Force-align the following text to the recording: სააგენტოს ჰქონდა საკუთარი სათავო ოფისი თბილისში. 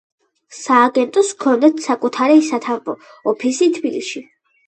სააგენტოს 0.59 1.27
ჰქონდა 1.33 1.69
საკუთარი 1.87 2.39
სათავო 2.47 2.97
ოფისი 3.35 3.67
თბილისში. 3.79 4.27